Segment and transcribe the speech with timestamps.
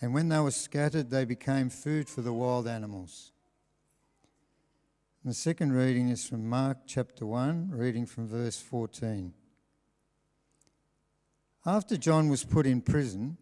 [0.00, 3.32] and when they were scattered, they became food for the wild animals.
[5.22, 9.34] And the second reading is from Mark chapter 1, reading from verse 14.
[11.66, 13.36] After John was put in prison,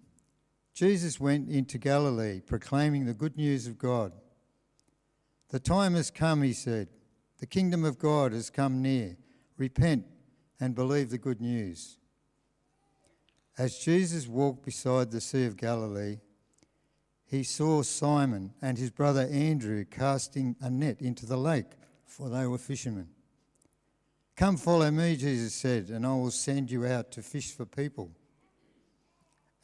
[0.75, 4.13] Jesus went into Galilee proclaiming the good news of God.
[5.51, 6.89] The time has come, he said.
[7.39, 9.17] The kingdom of God has come near.
[9.59, 10.07] Repent
[10.59, 11.99] and believe the good news.
[13.59, 16.19] As Jesus walked beside the Sea of Galilee,
[17.27, 21.73] he saw Simon and his brother Andrew casting a net into the lake,
[22.05, 23.09] for they were fishermen.
[24.37, 28.13] Come follow me, Jesus said, and I will send you out to fish for people.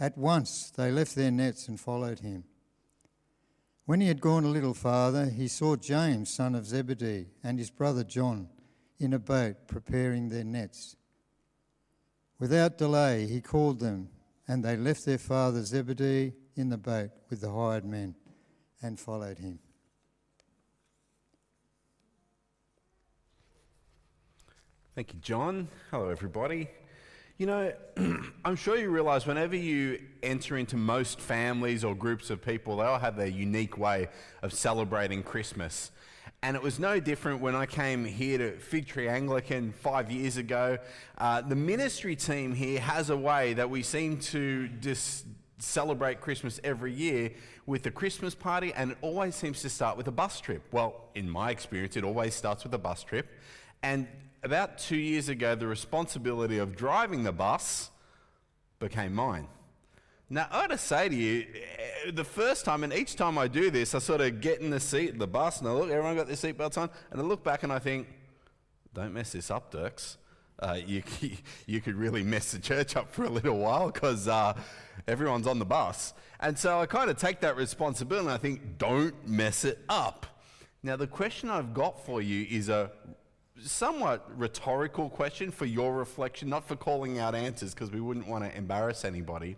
[0.00, 2.45] At once they left their nets and followed him.
[3.84, 7.70] When he had gone a little farther, he saw James, son of Zebedee, and his
[7.70, 8.48] brother John
[8.98, 10.97] in a boat preparing their nets.
[12.38, 14.08] Without delay, he called them,
[14.48, 18.15] and they left their father Zebedee in the boat with the hired men
[18.83, 19.59] and followed him.
[24.94, 25.69] Thank you, John.
[25.91, 26.69] Hello, everybody.
[27.39, 27.72] You know,
[28.44, 32.84] I'm sure you realize whenever you enter into most families or groups of people, they
[32.84, 34.09] all have their unique way
[34.42, 35.91] of celebrating Christmas.
[36.42, 40.37] And it was no different when I came here to Fig Tree Anglican five years
[40.37, 40.77] ago.
[41.16, 45.25] Uh, the ministry team here has a way that we seem to just
[45.62, 47.32] celebrate Christmas every year
[47.66, 50.62] with a Christmas party, and it always seems to start with a bus trip.
[50.72, 53.28] Well, in my experience, it always starts with a bus trip.
[53.82, 54.08] And
[54.42, 57.91] about two years ago, the responsibility of driving the bus
[58.78, 59.46] became mine.
[60.28, 61.46] Now, I gotta say to you,
[62.06, 64.70] eh, the first time, and each time I do this, I sort of get in
[64.70, 67.24] the seat of the bus and I look, everyone got their seatbelts on, and I
[67.24, 68.08] look back and I think,
[68.94, 70.16] don't mess this up, Dirks.
[70.58, 71.03] Uh, you,
[71.67, 74.55] you could really mess the church up for a little while because uh,
[75.09, 76.14] everyone's on the bus.
[76.41, 80.27] And so I kind of take that responsibility and I think, don't mess it up.
[80.83, 82.91] Now, the question I've got for you is a
[83.64, 88.44] somewhat rhetorical question for your reflection, not for calling out answers because we wouldn't want
[88.44, 89.56] to embarrass anybody.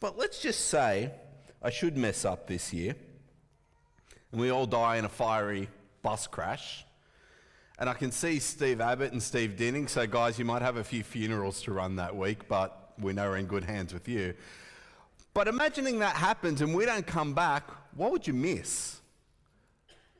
[0.00, 1.12] But let's just say
[1.62, 2.94] I should mess up this year
[4.32, 5.68] and we all die in a fiery
[6.02, 6.84] bus crash.
[7.80, 9.88] And I can see Steve Abbott and Steve Dinning.
[9.88, 13.30] So, guys, you might have a few funerals to run that week, but we know
[13.30, 14.34] we're in good hands with you.
[15.34, 19.00] But imagining that happens and we don't come back, what would you miss?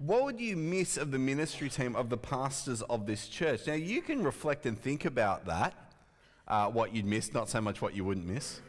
[0.00, 3.66] what would you miss of the ministry team, of the pastors of this church?
[3.66, 5.74] Now, you can reflect and think about that,
[6.48, 8.60] uh, what you'd miss, not so much what you wouldn't miss.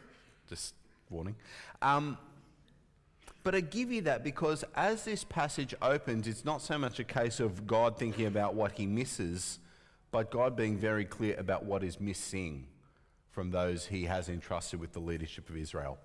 [0.49, 0.73] Just
[1.09, 1.35] warning.
[1.81, 2.17] Um,
[3.43, 7.03] but I give you that because as this passage opens, it's not so much a
[7.03, 9.59] case of God thinking about what he misses,
[10.11, 12.67] but God being very clear about what is missing
[13.31, 15.97] from those he has entrusted with the leadership of Israel.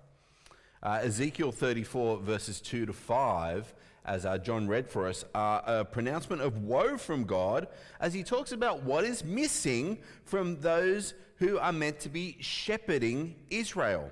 [0.81, 3.73] Uh, Ezekiel 34, verses 2 to 5
[4.07, 7.67] as uh, John read for us, are a pronouncement of woe from God
[7.99, 13.35] as he talks about what is missing from those who are meant to be shepherding
[13.49, 14.09] Israel.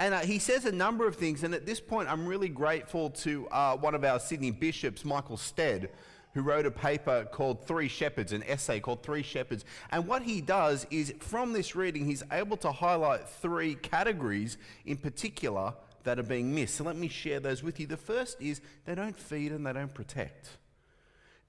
[0.00, 3.10] And uh, he says a number of things, and at this point, I'm really grateful
[3.10, 5.90] to uh, one of our Sydney bishops, Michael Stead,
[6.32, 9.66] who wrote a paper called Three Shepherds, an essay called Three Shepherds.
[9.90, 14.56] And what he does is, from this reading, he's able to highlight three categories
[14.86, 15.74] in particular
[16.04, 16.76] that are being missed.
[16.76, 17.86] So let me share those with you.
[17.86, 20.56] The first is they don't feed and they don't protect.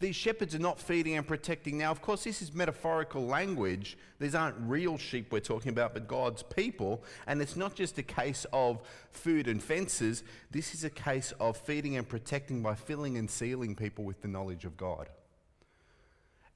[0.02, 1.78] These shepherds are not feeding and protecting.
[1.78, 3.98] Now, of course, this is metaphorical language.
[4.20, 7.04] These aren't real sheep we're talking about, but God's people.
[7.28, 8.82] And it's not just a case of
[9.12, 10.24] food and fences.
[10.50, 14.28] This is a case of feeding and protecting by filling and sealing people with the
[14.28, 15.08] knowledge of God.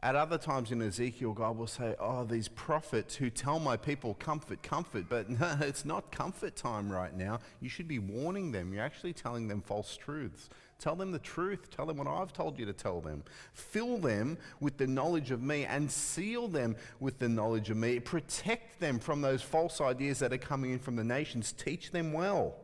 [0.02, 4.16] At other times in Ezekiel, God will say, Oh, these prophets who tell my people
[4.16, 5.06] comfort, comfort.
[5.08, 7.40] But no, it's not comfort time right now.
[7.62, 8.74] You should be warning them.
[8.74, 10.50] You're actually telling them false truths.
[10.80, 11.70] Tell them the truth.
[11.72, 13.24] Tell them what I've told you to tell them.
[13.54, 18.00] Fill them with the knowledge of me and seal them with the knowledge of me.
[18.00, 21.52] Protect them from those false ideas that are coming in from the nations.
[21.52, 22.56] Teach them well.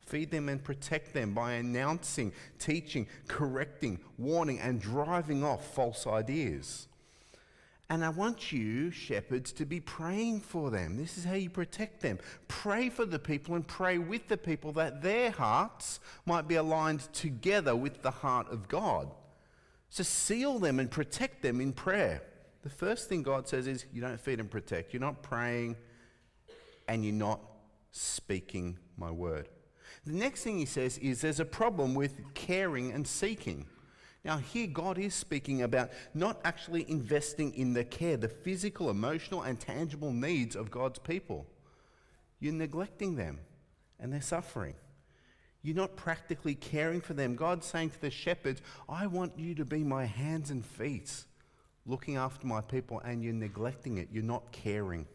[0.00, 6.88] Feed them and protect them by announcing, teaching, correcting, warning, and driving off false ideas.
[7.90, 10.96] And I want you, shepherds, to be praying for them.
[10.96, 12.18] This is how you protect them.
[12.48, 17.12] Pray for the people and pray with the people that their hearts might be aligned
[17.12, 19.10] together with the heart of God.
[19.90, 22.22] So seal them and protect them in prayer.
[22.62, 24.94] The first thing God says is you don't feed and protect.
[24.94, 25.76] You're not praying
[26.88, 27.40] and you're not
[27.92, 29.48] speaking my word.
[30.06, 33.66] The next thing he says is there's a problem with caring and seeking.
[34.24, 39.42] Now, here God is speaking about not actually investing in the care, the physical, emotional,
[39.42, 41.46] and tangible needs of God's people.
[42.40, 43.40] You're neglecting them,
[44.00, 44.74] and they're suffering.
[45.62, 47.36] You're not practically caring for them.
[47.36, 51.24] God's saying to the shepherds, I want you to be my hands and feet,
[51.86, 54.08] looking after my people, and you're neglecting it.
[54.10, 55.06] You're not caring.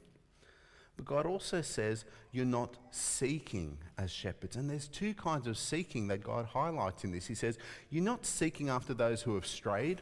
[1.00, 2.04] But God also says
[2.34, 4.58] you're not seeking as shepherds.
[4.58, 7.26] And there's two kinds of seeking that God highlights in this.
[7.26, 7.58] He says,
[7.90, 10.02] You're not seeking after those who have strayed,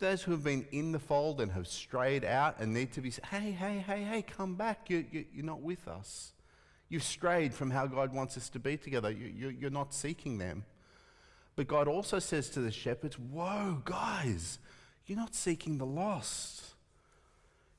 [0.00, 3.10] those who have been in the fold and have strayed out and need to be,
[3.30, 4.90] hey, hey, hey, hey, come back.
[4.90, 6.34] You, you, you're not with us.
[6.90, 9.10] You've strayed from how God wants us to be together.
[9.10, 10.66] You, you, are not seeking them.
[11.56, 14.58] But God also says to the shepherds, Whoa, guys,
[15.06, 16.74] you're not seeking the lost.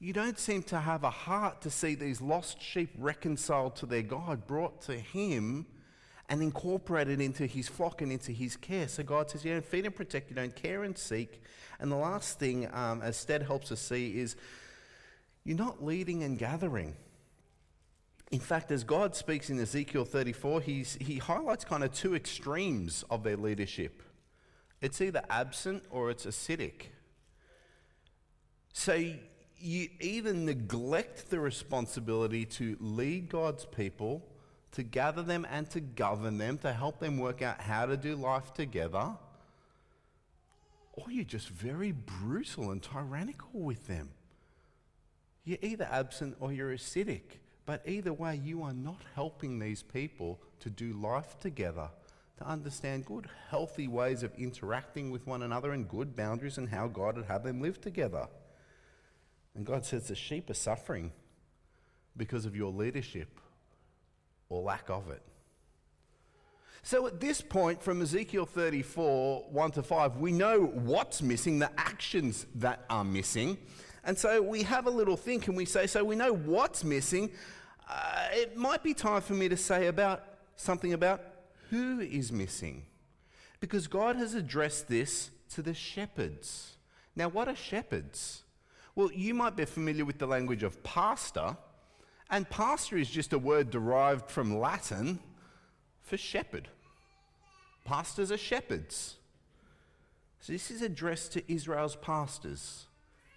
[0.01, 4.01] You don't seem to have a heart to see these lost sheep reconciled to their
[4.01, 5.66] God, brought to Him,
[6.30, 8.88] and incorporated into His flock and into His care.
[8.88, 11.42] So God says, You don't feed and protect, you don't care and seek.
[11.80, 14.38] And the last thing, um, as Stead helps us see, is
[15.44, 16.95] you're not leading and gathering.
[18.31, 23.04] In fact, as God speaks in Ezekiel 34, he's, he highlights kind of two extremes
[23.10, 24.04] of their leadership.
[24.81, 26.84] It's either absent or it's acidic.
[28.72, 29.13] So
[29.62, 34.26] you either neglect the responsibility to lead God's people,
[34.72, 38.16] to gather them and to govern them, to help them work out how to do
[38.16, 39.16] life together,
[40.94, 44.10] or you're just very brutal and tyrannical with them.
[45.46, 47.40] You're either absent or you're acidic.
[47.70, 51.90] But either way, you are not helping these people to do life together,
[52.40, 56.88] to understand good, healthy ways of interacting with one another and good boundaries and how
[56.88, 58.28] God would have them live together.
[59.56, 61.12] And God says the sheep are suffering
[62.16, 63.40] because of your leadership
[64.50, 65.22] or lack of it.
[66.81, 71.72] So at this point, from Ezekiel 34, 1 to 5, we know what's missing, the
[71.78, 73.57] actions that are missing.
[74.06, 77.31] And so we have a little think and we say, so we know what's missing
[77.90, 80.24] uh, it might be time for me to say about
[80.56, 81.22] something about
[81.72, 82.86] who is missing.
[83.60, 86.78] Because God has addressed this to the shepherds.
[87.16, 88.44] Now, what are shepherds?
[88.96, 91.56] Well, you might be familiar with the language of pastor,
[92.30, 95.20] and pastor is just a word derived from Latin
[96.02, 96.68] for shepherd.
[97.86, 99.16] Pastors are shepherds.
[100.42, 102.86] So, this is addressed to Israel's pastors,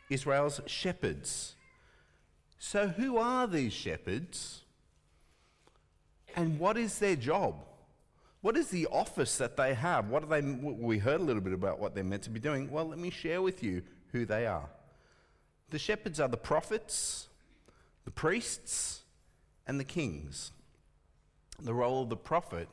[0.09, 1.57] Israel's shepherds.
[2.59, 4.61] So, who are these shepherds?
[6.37, 7.65] And what is their job?
[8.41, 10.09] What is the office that they have?
[10.09, 10.41] What are they?
[10.41, 12.71] We heard a little bit about what they're meant to be doing.
[12.71, 13.83] Well, let me share with you
[14.13, 14.69] who they are.
[15.73, 17.29] The shepherds are the prophets,
[18.05, 19.01] the priests,
[19.67, 20.53] and the kings.
[21.63, 22.69] The role of the prophet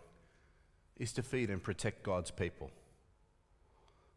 [0.97, 2.71] is to feed and protect God's people,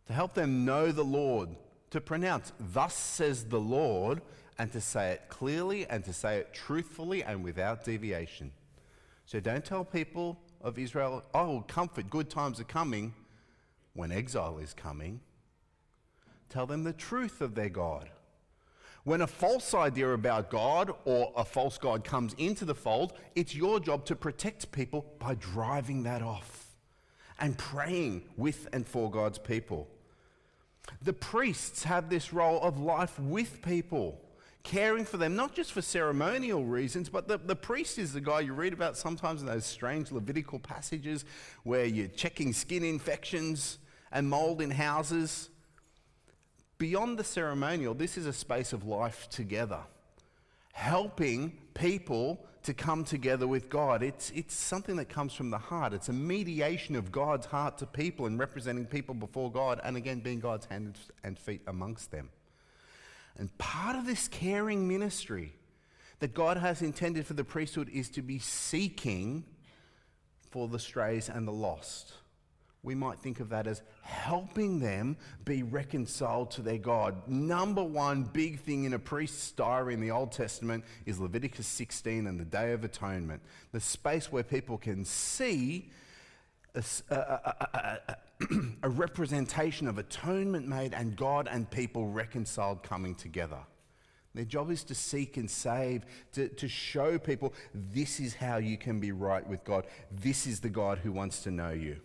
[0.09, 1.51] to help them know the Lord,
[1.91, 4.21] to pronounce, Thus says the Lord,
[4.59, 8.51] and to say it clearly and to say it truthfully and without deviation.
[9.27, 13.15] So don't tell people of Israel, oh, comfort, good times are coming,
[13.95, 15.21] when exile is coming.
[16.49, 18.11] Tell them the truth of their God.
[19.05, 23.55] When a false idea about God or a false God comes into the fold, it's
[23.55, 26.77] your job to protect people by driving that off
[27.41, 29.89] and praying with and for God's people.
[31.03, 34.21] The priests have this role of life with people
[34.63, 38.41] caring for them, not just for ceremonial reasons, but the, the priest is the guy
[38.41, 41.25] you read about sometimes in those strange Levitical passages
[41.65, 43.79] where you're checking skin infections
[44.13, 45.49] and mold in houses.
[46.83, 49.79] Beyond the ceremonial, this is a space of life together,
[50.73, 54.03] helping people to come together with God.
[54.03, 55.93] It's, it's something that comes from the heart.
[55.93, 60.19] It's a mediation of God's heart to people and representing people before God, and again,
[60.19, 62.31] being God's hands and feet amongst them.
[63.39, 65.53] And part of this caring ministry
[66.19, 69.45] that God has intended for the priesthood is to be seeking
[70.51, 72.15] for the strays and the lost.
[72.85, 77.29] We might think of that as helping them be reconciled to their God.
[77.29, 82.27] Number one big thing in a priest's diary in the Old Testament is Leviticus 16
[82.27, 85.93] and the Day of Atonement, the space where people can see
[86.75, 87.17] a, a,
[87.73, 88.17] a,
[88.83, 93.61] a representation of atonement made and God and people reconciled coming together.
[94.35, 98.77] Their job is to seek and save, to, to show people this is how you
[98.77, 99.87] can be right with God.
[100.11, 102.01] This is the God who wants to know you.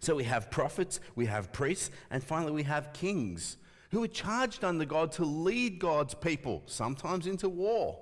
[0.00, 3.56] So we have prophets, we have priests, and finally we have kings
[3.90, 7.98] who are charged under God to lead God's people, sometimes into war,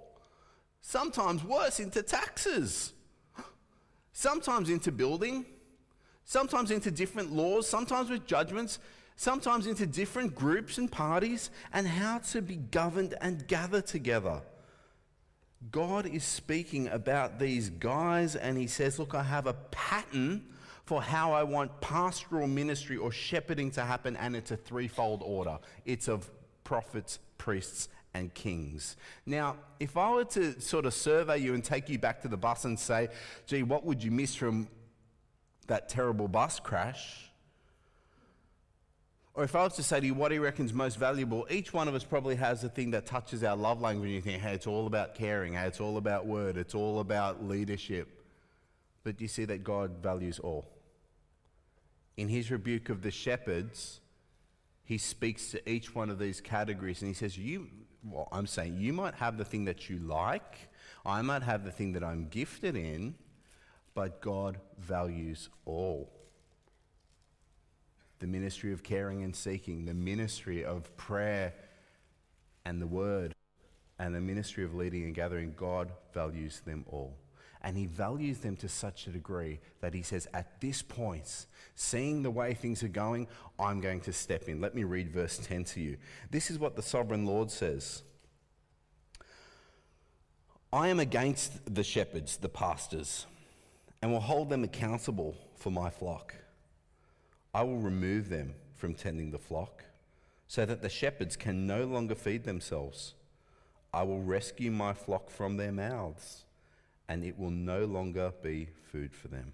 [0.81, 2.93] sometimes worse, into taxes,
[4.13, 5.47] sometimes into building,
[6.25, 8.79] sometimes into different laws, sometimes with judgments,
[9.17, 14.43] sometimes into different groups and parties, and how to be governed and gather together.
[15.71, 20.45] God is speaking about these guys, and he says, Look, I have a pattern
[20.87, 25.59] for how I want pastoral ministry or shepherding to happen, and it's a threefold order
[25.85, 26.31] it's of
[26.65, 28.97] prophets, priests, and kings.
[29.27, 32.37] Now, if I were to sort of survey you and take you back to the
[32.37, 33.09] bus and say,
[33.47, 34.69] gee, what would you miss from
[35.67, 37.31] that terrible bus crash?
[39.35, 41.89] Or if I was to say to you, what he reckons most valuable, each one
[41.89, 44.11] of us probably has a thing that touches our love language.
[44.11, 47.45] You think, hey, it's all about caring, hey, it's all about word, it's all about
[47.45, 48.09] leadership.
[49.05, 50.76] But you see that God values all.
[52.17, 54.01] In his rebuke of the shepherds,
[54.85, 57.69] he speaks to each one of these categories and he says, You,
[58.05, 60.71] well, I'm saying you might have the thing that you like,
[61.05, 63.17] I might have the thing that I'm gifted in,
[63.95, 66.13] but God values all
[68.19, 71.53] the ministry of caring and seeking, the ministry of prayer
[72.65, 73.35] and the word,
[73.99, 77.17] and the ministry of leading and gathering, God values them all.
[77.67, 82.23] And he values them to such a degree that he says, at this point, seeing
[82.23, 83.27] the way things are going,
[83.59, 84.61] I'm going to step in.
[84.61, 85.97] Let me read verse 10 to you.
[86.31, 88.05] This is what the sovereign Lord says
[90.73, 93.27] I am against the shepherds, the pastors,
[94.01, 96.37] and will hold them accountable for my flock.
[97.53, 99.83] I will remove them from tending the flock
[100.47, 103.15] so that the shepherds can no longer feed themselves.
[103.93, 106.45] I will rescue my flock from their mouths,
[107.09, 109.53] and it will no longer be food for them.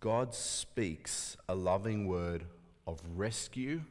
[0.00, 2.44] God speaks a loving word
[2.86, 3.82] of rescue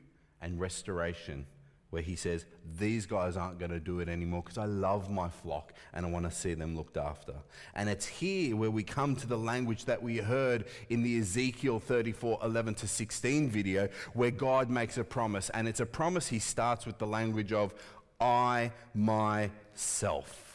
[0.42, 1.46] and restoration
[1.90, 2.46] where he says,
[2.78, 6.10] These guys aren't going to do it anymore because I love my flock and I
[6.10, 7.34] want to see them looked after.
[7.76, 11.80] And it's here where we come to the language that we heard in the Ezekiel
[11.80, 15.50] 34 11 to 16 video, where God makes a promise.
[15.52, 17.74] And it's a promise he starts with the language of,
[18.20, 20.49] I myself.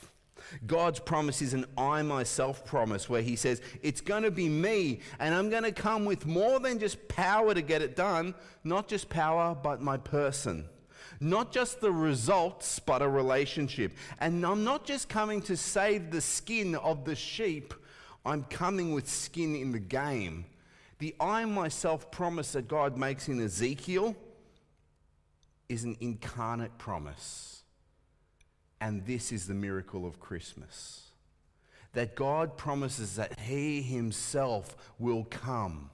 [0.66, 5.00] God's promise is an I myself promise where He says, It's going to be me,
[5.18, 8.88] and I'm going to come with more than just power to get it done, not
[8.88, 10.66] just power, but my person.
[11.20, 13.92] Not just the results, but a relationship.
[14.20, 17.72] And I'm not just coming to save the skin of the sheep,
[18.26, 20.46] I'm coming with skin in the game.
[20.98, 24.16] The I myself promise that God makes in Ezekiel
[25.68, 27.63] is an incarnate promise.
[28.84, 31.00] And this is the miracle of Christmas
[31.94, 35.90] that God promises that He Himself will come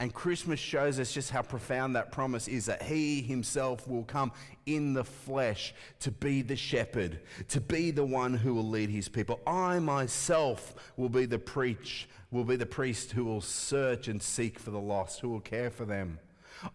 [0.00, 4.30] and Christmas shows us just how profound that promise is that He Himself will come
[4.64, 9.08] in the flesh to be the shepherd, to be the one who will lead His
[9.08, 9.40] people.
[9.44, 14.60] I myself will be the preach, will be the priest who will search and seek
[14.60, 16.20] for the lost, who will care for them.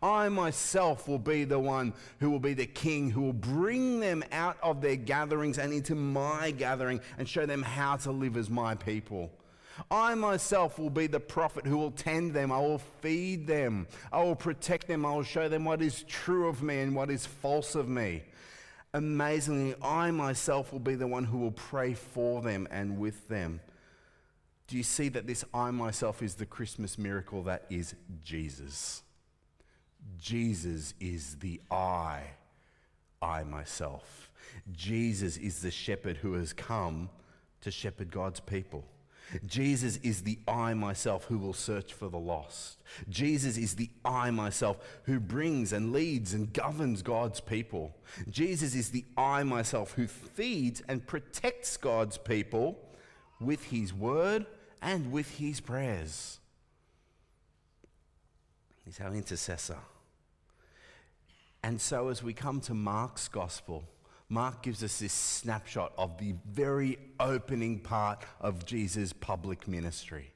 [0.01, 4.23] I myself will be the one who will be the king who will bring them
[4.31, 8.49] out of their gatherings and into my gathering and show them how to live as
[8.49, 9.31] my people.
[9.89, 12.51] I myself will be the prophet who will tend them.
[12.51, 13.87] I will feed them.
[14.11, 15.05] I will protect them.
[15.05, 18.23] I will show them what is true of me and what is false of me.
[18.93, 23.59] Amazingly, I myself will be the one who will pray for them and with them.
[24.67, 29.02] Do you see that this I myself is the Christmas miracle that is Jesus?
[30.19, 32.22] Jesus is the I,
[33.22, 34.31] I myself.
[34.72, 37.10] Jesus is the shepherd who has come
[37.62, 38.86] to shepherd God's people.
[39.45, 42.83] Jesus is the I myself who will search for the lost.
[43.10, 47.95] Jesus is the I myself who brings and leads and governs God's people.
[48.29, 52.77] Jesus is the I myself who feeds and protects God's people
[53.39, 54.45] with his word
[54.81, 56.39] and with his prayers.
[59.01, 59.77] Our intercessor.
[61.63, 63.85] And so, as we come to Mark's gospel,
[64.29, 70.31] Mark gives us this snapshot of the very opening part of Jesus' public ministry.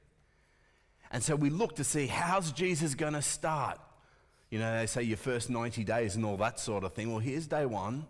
[1.10, 3.78] And so we look to see how's Jesus going to start?
[4.50, 7.10] You know, they say your first 90 days and all that sort of thing.
[7.10, 8.06] Well, here's day one.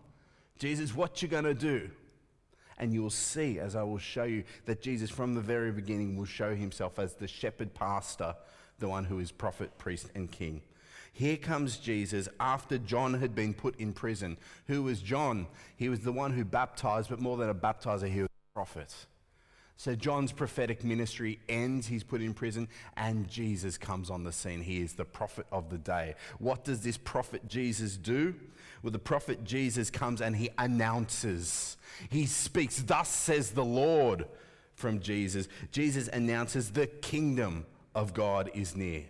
[0.59, 1.91] Jesus, what you going to do?
[2.77, 6.27] And you'll see, as I will show you, that Jesus from the very beginning will
[6.27, 8.37] show himself as the shepherd pastor,
[8.79, 10.63] the one who is prophet, priest, and king.
[11.13, 14.37] Here comes Jesus after John had been put in prison.
[14.69, 15.47] Who was John?
[15.77, 18.95] He was the one who baptized, but more than a baptizer, he was a prophet.
[19.77, 24.61] So John's prophetic ministry ends, he's put in prison, and Jesus comes on the scene.
[24.61, 26.17] He is the prophet of the day.
[26.41, 28.35] What does this prophet Jesus do?
[28.83, 31.77] Well, the prophet Jesus comes and he announces,
[32.11, 34.27] he speaks, Thus says the Lord
[34.75, 35.49] from Jesus.
[35.71, 37.65] Jesus announces the kingdom
[37.95, 39.05] of God is near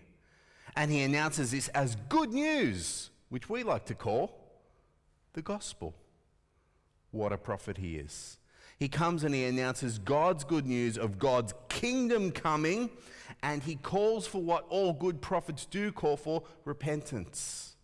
[0.78, 4.38] and he announces this as good news, which we like to call
[5.32, 5.92] the gospel.
[7.10, 8.38] What a prophet he is.
[8.78, 12.90] He comes and he announces God's good news of God's kingdom coming,
[13.42, 17.74] and he calls for what all good prophets do call for repentance.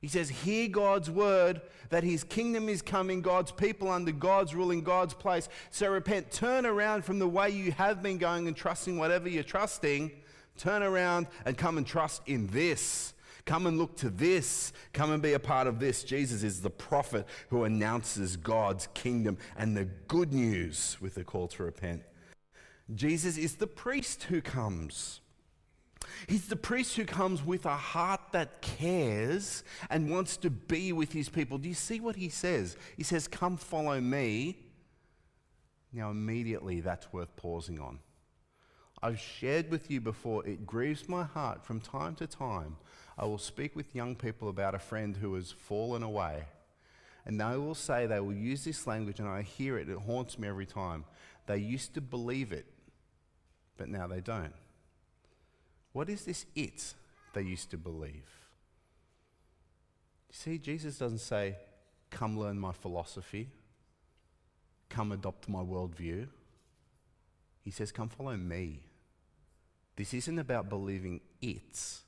[0.00, 4.70] He says, Hear God's word that his kingdom is coming, God's people under God's rule
[4.70, 5.48] in God's place.
[5.70, 9.42] So repent, turn around from the way you have been going and trusting whatever you're
[9.42, 10.12] trusting.
[10.58, 13.14] Turn around and come and trust in this.
[13.46, 14.74] Come and look to this.
[14.92, 16.04] Come and be a part of this.
[16.04, 21.48] Jesus is the prophet who announces God's kingdom and the good news with the call
[21.48, 22.02] to repent.
[22.94, 25.20] Jesus is the priest who comes.
[26.26, 31.12] He's the priest who comes with a heart that cares and wants to be with
[31.12, 31.58] his people.
[31.58, 32.76] Do you see what he says?
[32.96, 34.58] He says, Come follow me.
[35.92, 37.98] Now, immediately, that's worth pausing on.
[39.02, 42.76] I've shared with you before, it grieves my heart from time to time
[43.18, 46.44] I will speak with young people about a friend who has fallen away.
[47.26, 50.38] And they will say, they will use this language, and I hear it, it haunts
[50.38, 51.04] me every time.
[51.46, 52.66] They used to believe it,
[53.76, 54.54] but now they don't.
[55.92, 56.94] What is this it
[57.34, 58.30] they used to believe?
[60.28, 61.56] You see, Jesus doesn't say,
[62.10, 63.50] Come learn my philosophy,
[64.88, 66.28] come adopt my worldview.
[67.68, 68.80] He says, Come follow me.
[69.96, 71.98] This isn't about believing it.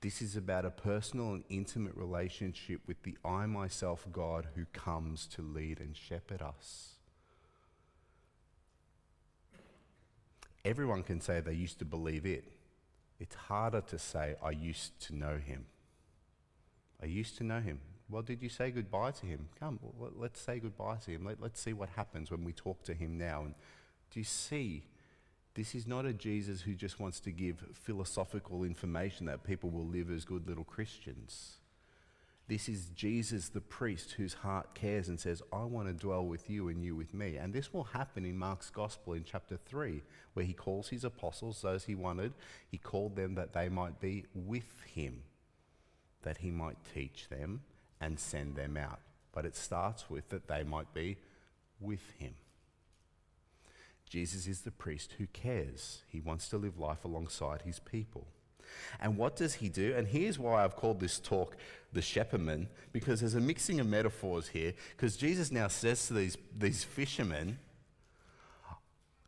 [0.00, 5.26] This is about a personal and intimate relationship with the I, myself, God who comes
[5.26, 6.94] to lead and shepherd us.
[10.64, 12.50] Everyone can say they used to believe it.
[13.20, 15.66] It's harder to say, I used to know him.
[17.02, 17.80] I used to know him.
[18.08, 19.50] Well, did you say goodbye to him?
[19.60, 19.78] Come,
[20.16, 21.26] let's say goodbye to him.
[21.26, 23.42] Let, us see what happens when we talk to him now.
[23.42, 23.54] And
[24.12, 24.84] do you see
[25.54, 29.86] this is not a Jesus who just wants to give philosophical information that people will
[29.86, 31.58] live as good little Christians.
[32.48, 36.48] This is Jesus, the priest, whose heart cares and says, I want to dwell with
[36.48, 37.36] you and you with me.
[37.36, 40.02] And this will happen in Mark's Gospel in chapter 3,
[40.32, 42.32] where he calls his apostles, those he wanted,
[42.70, 45.22] he called them that they might be with him,
[46.22, 47.60] that he might teach them
[48.00, 49.00] and send them out.
[49.32, 51.18] But it starts with that they might be
[51.80, 52.34] with him.
[54.12, 56.02] Jesus is the priest who cares.
[56.06, 58.26] He wants to live life alongside his people.
[59.00, 59.94] And what does he do?
[59.96, 61.56] And here's why I've called this talk
[61.94, 64.74] the shepherdman, because there's a mixing of metaphors here.
[64.94, 67.58] Because Jesus now says to these, these fishermen,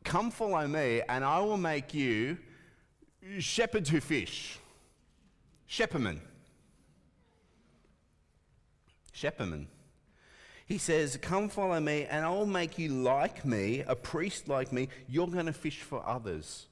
[0.04, 2.36] Come follow me, and I will make you
[3.38, 4.58] shepherds who fish.
[5.66, 6.20] Shepherdman.
[9.12, 9.66] Shepherdman.
[10.66, 14.88] He says, Come follow me, and I'll make you like me, a priest like me.
[15.08, 16.66] You're going to fish for others.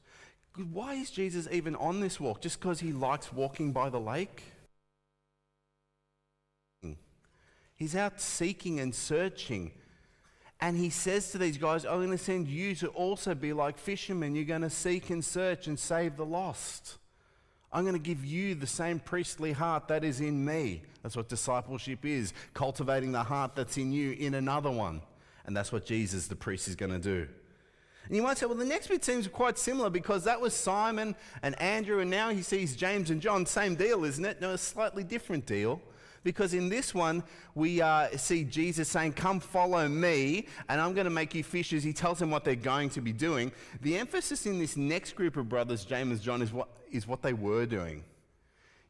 [0.73, 2.41] Why is Jesus even on this walk?
[2.41, 4.43] Just because he likes walking by the lake?
[7.75, 9.73] He's out seeking and searching.
[10.61, 13.77] And he says to these guys, I'm going to send you to also be like
[13.77, 14.37] fishermen.
[14.37, 16.99] You're going to seek and search and save the lost.
[17.73, 20.83] I'm going to give you the same priestly heart that is in me.
[21.03, 25.01] That's what discipleship is cultivating the heart that's in you in another one.
[25.47, 27.29] And that's what Jesus, the priest, is going to do.
[28.07, 31.15] And you might say, well, the next bit seems quite similar because that was Simon
[31.43, 33.47] and Andrew, and now he sees James and John.
[33.47, 34.41] Same deal, isn't it?
[34.41, 35.81] No, a slightly different deal.
[36.25, 41.07] Because in this one, we uh, see Jesus saying, Come follow me, and I'm going
[41.07, 41.83] to make you fishers.
[41.83, 43.51] He tells them what they're going to be doing.
[43.81, 47.23] The emphasis in this next group of brothers, James and John, is what, is what
[47.23, 48.05] they were doing.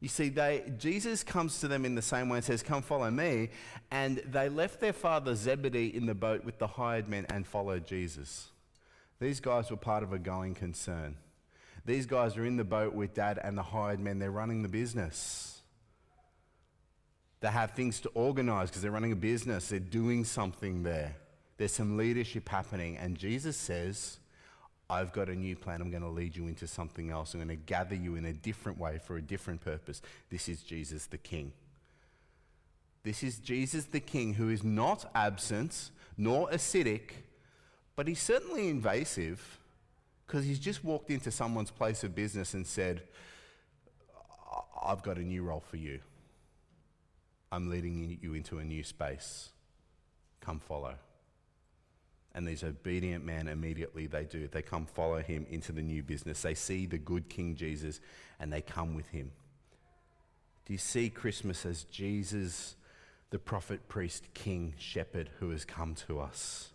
[0.00, 3.10] You see, they, Jesus comes to them in the same way and says, Come follow
[3.10, 3.50] me.
[3.90, 7.86] And they left their father Zebedee in the boat with the hired men and followed
[7.86, 8.48] Jesus.
[9.20, 11.16] These guys were part of a going concern.
[11.86, 14.18] These guys are in the boat with dad and the hired men.
[14.18, 15.51] They're running the business.
[17.42, 21.16] They have things to organize because they're running a business, they're doing something there.
[21.58, 22.96] There's some leadership happening.
[22.96, 24.18] And Jesus says,
[24.88, 25.80] I've got a new plan.
[25.80, 27.34] I'm going to lead you into something else.
[27.34, 30.02] I'm going to gather you in a different way for a different purpose.
[30.30, 31.52] This is Jesus the King.
[33.02, 37.10] This is Jesus the King who is not absent nor acidic,
[37.96, 39.58] but he's certainly invasive
[40.26, 43.02] because he's just walked into someone's place of business and said,
[44.80, 45.98] I've got a new role for you.
[47.52, 49.50] I'm leading you into a new space.
[50.40, 50.94] Come follow.
[52.34, 54.48] And these obedient men immediately they do.
[54.48, 56.40] They come follow him into the new business.
[56.40, 58.00] They see the good King Jesus
[58.40, 59.32] and they come with him.
[60.64, 62.74] Do you see Christmas as Jesus,
[63.28, 66.70] the prophet, priest, king, shepherd who has come to us?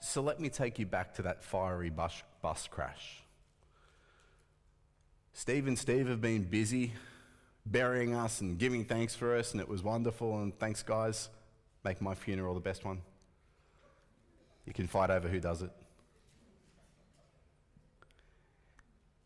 [0.00, 3.22] So let me take you back to that fiery bus, bus crash.
[5.32, 6.92] Steve and Steve have been busy
[7.70, 10.42] burying us and giving thanks for us, and it was wonderful.
[10.42, 11.28] And thanks, guys.
[11.84, 13.00] Make my funeral the best one.
[14.66, 15.70] You can fight over who does it.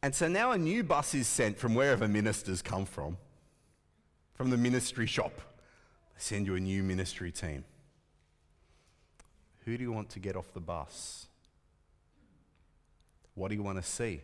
[0.03, 3.17] And so now a new bus is sent from wherever ministers come from,
[4.35, 5.33] from the ministry shop.
[6.15, 7.65] They send you a new ministry team.
[9.65, 11.27] Who do you want to get off the bus?
[13.35, 14.21] What do you want to see?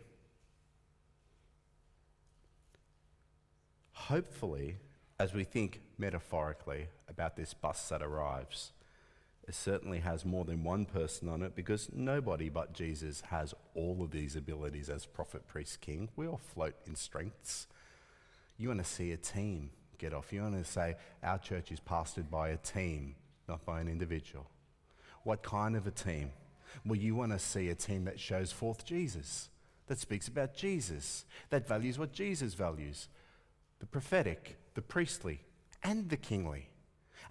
[4.11, 4.75] Hopefully,
[5.20, 8.73] as we think metaphorically about this bus that arrives,
[9.46, 14.03] it certainly has more than one person on it because nobody but Jesus has all
[14.03, 16.09] of these abilities as prophet, priest, king.
[16.16, 17.68] We all float in strengths.
[18.59, 20.33] You want to see a team get off.
[20.33, 23.14] You want to say, our church is pastored by a team,
[23.49, 24.49] not by an individual.
[25.23, 26.33] What kind of a team?
[26.85, 29.51] Well, you want to see a team that shows forth Jesus,
[29.87, 33.07] that speaks about Jesus, that values what Jesus values
[33.81, 35.40] the prophetic, the priestly,
[35.83, 36.69] and the kingly,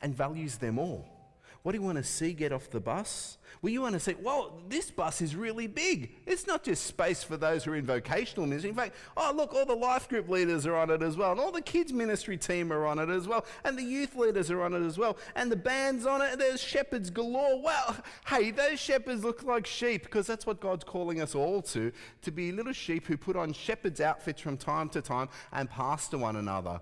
[0.02, 1.19] and values them all.
[1.64, 3.38] What do you want to see get off the bus?
[3.62, 6.12] Well, you want to say, well, this bus is really big.
[6.26, 8.70] It's not just space for those who are in vocational ministry.
[8.70, 11.40] In fact, oh, look, all the life group leaders are on it as well, and
[11.42, 14.62] all the kids' ministry team are on it as well, and the youth leaders are
[14.62, 17.62] on it as well, and the band's on it, there's shepherds galore.
[17.62, 21.92] Well, hey, those shepherds look like sheep because that's what God's calling us all to
[22.22, 26.18] to be little sheep who put on shepherds' outfits from time to time and pastor
[26.18, 26.80] one another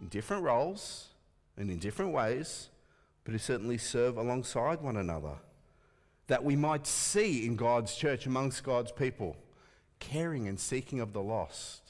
[0.00, 1.08] in different roles
[1.56, 2.68] and in different ways
[3.24, 5.36] but who certainly serve alongside one another.
[6.26, 9.36] That we might see in God's church, amongst God's people,
[9.98, 11.82] caring and seeking of the lost.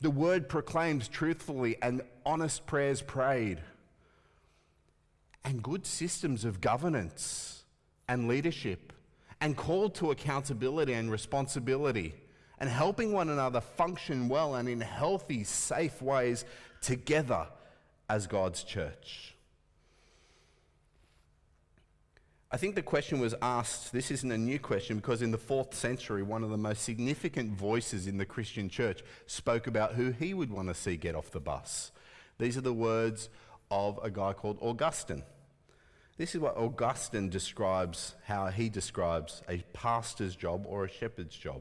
[0.00, 3.58] The word proclaims truthfully and honest prayers prayed.
[5.44, 7.64] And good systems of governance
[8.08, 8.92] and leadership,
[9.40, 12.14] and called to accountability and responsibility,
[12.58, 16.44] and helping one another function well and in healthy, safe ways
[16.80, 17.46] together
[18.08, 19.36] as God's church.
[22.50, 25.74] I think the question was asked, this isn't a new question, because in the fourth
[25.74, 30.32] century, one of the most significant voices in the Christian church spoke about who he
[30.32, 31.92] would want to see get off the bus.
[32.38, 33.28] These are the words
[33.70, 35.24] of a guy called Augustine.
[36.16, 41.60] This is what Augustine describes, how he describes a pastor's job or a shepherd's job.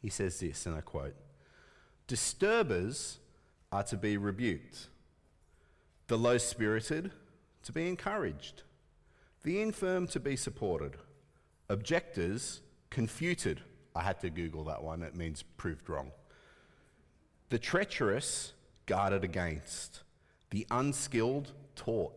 [0.00, 1.16] He says this, and I quote
[2.06, 3.18] Disturbers
[3.72, 4.86] are to be rebuked,
[6.06, 7.10] the low spirited
[7.64, 8.62] to be encouraged
[9.42, 10.96] the infirm to be supported,
[11.68, 13.60] objectors confuted.
[13.94, 16.12] I had to Google that one, it means proved wrong.
[17.48, 18.52] The treacherous
[18.86, 20.02] guarded against,
[20.50, 22.12] the unskilled taught,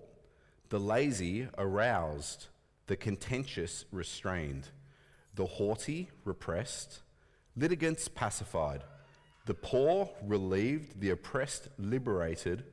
[0.70, 2.48] the lazy aroused,
[2.88, 4.70] the contentious restrained,
[5.36, 7.02] the haughty repressed,
[7.56, 8.84] litigants pacified,
[9.46, 12.64] the poor relieved, the oppressed liberated,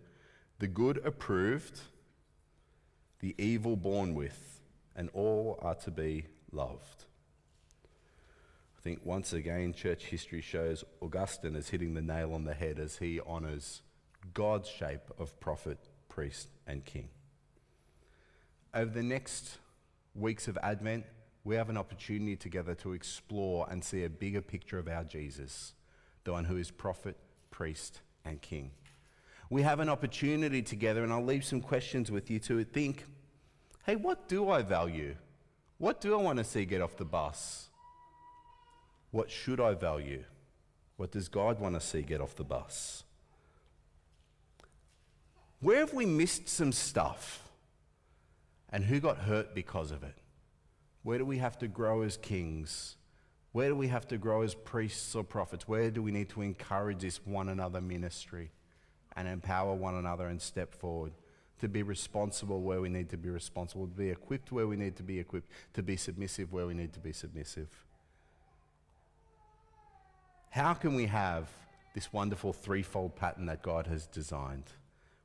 [0.58, 1.80] the good approved,
[3.20, 4.60] the evil born with,
[4.96, 7.04] and all are to be loved.
[8.78, 12.78] I think once again, church history shows Augustine is hitting the nail on the head
[12.78, 13.82] as he honours
[14.32, 15.78] God's shape of prophet,
[16.08, 17.08] priest, and king.
[18.72, 19.58] Over the next
[20.14, 21.04] weeks of Advent,
[21.44, 25.74] we have an opportunity together to explore and see a bigger picture of our Jesus,
[26.24, 27.16] the one who is prophet,
[27.50, 28.70] priest, and king
[29.50, 33.04] we have an opportunity together, and I'll leave some questions with you to think
[33.84, 35.16] hey, what do I value?
[35.78, 37.70] What do I want to see get off the bus?
[39.10, 40.22] What should I value?
[40.96, 43.04] What does God want to see get off the bus?
[45.60, 47.48] Where have we missed some stuff?
[48.68, 50.14] And who got hurt because of it?
[51.02, 52.96] Where do we have to grow as kings?
[53.52, 55.66] Where do we have to grow as priests or prophets?
[55.66, 58.52] Where do we need to encourage this one another ministry?
[59.16, 61.12] And empower one another and step forward.
[61.60, 64.96] To be responsible where we need to be responsible, to be equipped where we need
[64.96, 67.68] to be equipped, to be submissive where we need to be submissive.
[70.50, 71.48] How can we have
[71.94, 74.72] this wonderful threefold pattern that God has designed?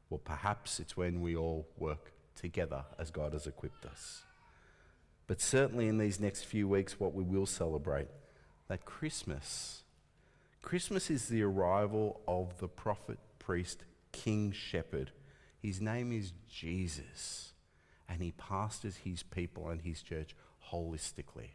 [0.10, 4.24] Well, perhaps it's when we all work together as God has equipped us.
[5.28, 8.08] But certainly in these next few weeks, what we will celebrate
[8.68, 9.84] that Christmas.
[10.62, 15.12] Christmas is the arrival of the prophet priest, king shepherd.
[15.62, 17.54] His name is Jesus,
[18.10, 20.36] and he pastors his people and his church
[20.72, 21.52] holistically.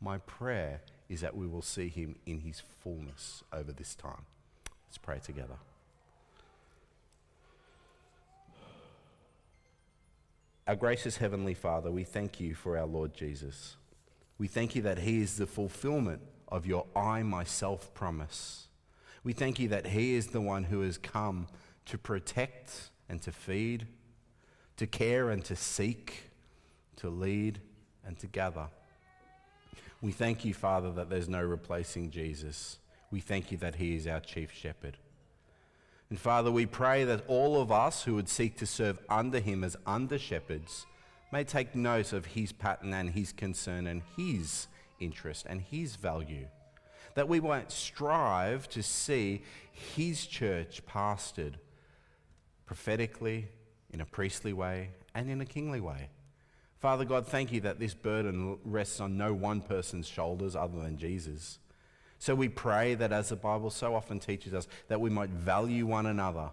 [0.00, 4.26] My prayer is that we will see him in his fullness over this time.
[4.88, 5.56] Let's pray together.
[10.66, 13.76] Our gracious Heavenly Father, we thank you for our Lord Jesus.
[14.38, 18.68] We thank you that He is the fulfillment of your I myself promise.
[19.24, 21.48] We thank you that He is the one who has come
[21.86, 23.86] to protect and to feed,
[24.76, 26.30] to care and to seek,
[26.96, 27.60] to lead
[28.06, 28.68] and to gather.
[30.00, 32.78] We thank you, Father, that there's no replacing Jesus.
[33.10, 34.98] We thank you that he is our chief shepherd.
[36.10, 39.62] And Father, we pray that all of us who would seek to serve under him
[39.62, 40.86] as under shepherds
[41.32, 44.66] may take note of his pattern and his concern and his
[45.00, 46.46] interest and his value.
[47.14, 51.54] That we won't strive to see his church pastored
[52.66, 53.48] prophetically,
[53.90, 56.08] in a priestly way, and in a kingly way.
[56.78, 60.96] Father God, thank you that this burden rests on no one person's shoulders other than
[60.96, 61.58] Jesus.
[62.18, 65.86] So we pray that as the Bible so often teaches us, that we might value
[65.86, 66.50] one another,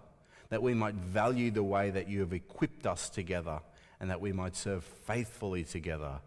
[0.50, 3.60] that we might value the way that you have equipped us together,
[3.98, 6.20] and that we might serve faithfully together,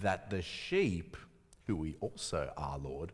[0.00, 1.16] that the sheep,
[1.66, 3.12] who we also are, Lord,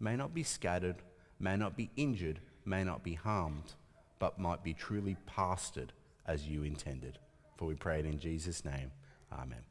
[0.00, 0.96] may not be scattered,
[1.38, 3.74] may not be injured, may not be harmed,
[4.18, 5.90] but might be truly pastored
[6.26, 7.18] as you intended.
[7.56, 8.90] For we pray it in Jesus' name.
[9.32, 9.66] Amen.